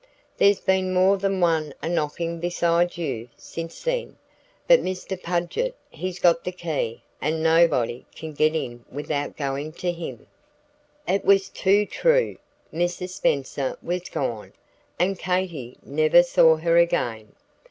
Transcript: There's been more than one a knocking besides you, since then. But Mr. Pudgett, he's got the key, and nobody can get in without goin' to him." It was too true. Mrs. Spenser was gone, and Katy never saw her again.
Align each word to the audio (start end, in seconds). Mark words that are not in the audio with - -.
There's 0.35 0.59
been 0.59 0.91
more 0.95 1.15
than 1.17 1.41
one 1.41 1.75
a 1.83 1.87
knocking 1.87 2.39
besides 2.39 2.97
you, 2.97 3.29
since 3.37 3.83
then. 3.83 4.17
But 4.67 4.81
Mr. 4.81 5.15
Pudgett, 5.15 5.75
he's 5.91 6.17
got 6.17 6.43
the 6.43 6.51
key, 6.51 7.03
and 7.21 7.43
nobody 7.43 8.07
can 8.15 8.33
get 8.33 8.55
in 8.55 8.83
without 8.89 9.37
goin' 9.37 9.73
to 9.73 9.91
him." 9.91 10.25
It 11.07 11.23
was 11.23 11.49
too 11.49 11.85
true. 11.85 12.37
Mrs. 12.73 13.09
Spenser 13.09 13.77
was 13.83 14.09
gone, 14.09 14.53
and 14.97 15.19
Katy 15.19 15.77
never 15.85 16.23
saw 16.23 16.55
her 16.55 16.77
again. 16.77 17.33